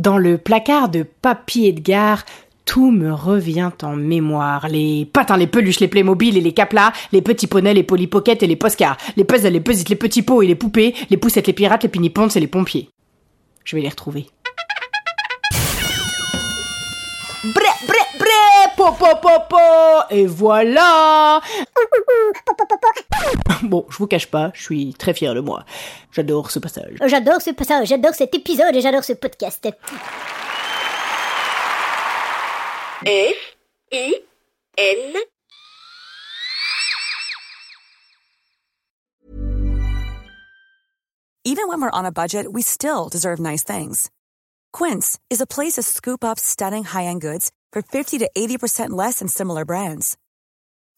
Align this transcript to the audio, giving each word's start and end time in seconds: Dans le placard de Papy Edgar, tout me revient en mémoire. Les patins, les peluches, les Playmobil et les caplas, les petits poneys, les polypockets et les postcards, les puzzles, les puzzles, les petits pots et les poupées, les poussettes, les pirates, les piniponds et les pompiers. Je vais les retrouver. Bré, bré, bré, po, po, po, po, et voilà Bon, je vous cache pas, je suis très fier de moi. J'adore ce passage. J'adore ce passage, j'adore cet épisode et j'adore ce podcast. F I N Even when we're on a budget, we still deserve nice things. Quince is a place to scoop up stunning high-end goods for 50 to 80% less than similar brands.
Dans 0.00 0.16
le 0.16 0.38
placard 0.38 0.88
de 0.88 1.02
Papy 1.02 1.66
Edgar, 1.66 2.24
tout 2.64 2.90
me 2.90 3.12
revient 3.12 3.68
en 3.82 3.96
mémoire. 3.96 4.66
Les 4.66 5.04
patins, 5.04 5.36
les 5.36 5.46
peluches, 5.46 5.80
les 5.80 5.88
Playmobil 5.88 6.38
et 6.38 6.40
les 6.40 6.54
caplas, 6.54 6.94
les 7.12 7.20
petits 7.20 7.46
poneys, 7.46 7.74
les 7.74 7.82
polypockets 7.82 8.42
et 8.42 8.46
les 8.46 8.56
postcards, 8.56 8.96
les 9.18 9.24
puzzles, 9.24 9.52
les 9.52 9.60
puzzles, 9.60 9.90
les 9.90 9.96
petits 9.96 10.22
pots 10.22 10.40
et 10.40 10.46
les 10.46 10.54
poupées, 10.54 10.94
les 11.10 11.18
poussettes, 11.18 11.48
les 11.48 11.52
pirates, 11.52 11.82
les 11.82 11.90
piniponds 11.90 12.28
et 12.28 12.40
les 12.40 12.46
pompiers. 12.46 12.88
Je 13.62 13.76
vais 13.76 13.82
les 13.82 13.90
retrouver. 13.90 14.26
Bré, 17.44 17.68
bré, 17.86 17.98
bré, 18.18 18.30
po, 18.78 18.92
po, 18.92 19.16
po, 19.20 19.28
po, 19.50 19.56
et 20.08 20.24
voilà 20.24 21.42
Bon, 23.70 23.86
je 23.88 23.98
vous 23.98 24.08
cache 24.08 24.26
pas, 24.26 24.50
je 24.52 24.64
suis 24.64 24.94
très 24.94 25.14
fier 25.14 25.32
de 25.32 25.38
moi. 25.38 25.64
J'adore 26.10 26.50
ce 26.50 26.58
passage. 26.58 26.96
J'adore 27.06 27.40
ce 27.40 27.50
passage, 27.50 27.86
j'adore 27.86 28.14
cet 28.14 28.34
épisode 28.34 28.74
et 28.74 28.80
j'adore 28.80 29.04
ce 29.04 29.12
podcast. 29.12 29.68
F 33.06 33.56
I 33.92 34.14
N 34.76 35.14
Even 41.44 41.68
when 41.68 41.80
we're 41.80 41.90
on 41.92 42.04
a 42.04 42.10
budget, 42.10 42.52
we 42.52 42.62
still 42.62 43.08
deserve 43.08 43.38
nice 43.38 43.62
things. 43.62 44.10
Quince 44.72 45.16
is 45.30 45.40
a 45.40 45.46
place 45.46 45.74
to 45.74 45.82
scoop 45.82 46.24
up 46.24 46.40
stunning 46.40 46.82
high-end 46.82 47.20
goods 47.20 47.52
for 47.72 47.82
50 47.82 48.18
to 48.18 48.28
80% 48.36 48.90
less 48.90 49.20
than 49.20 49.28
similar 49.28 49.64
brands. 49.64 50.16